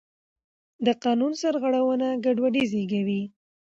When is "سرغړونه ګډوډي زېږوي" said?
1.41-3.21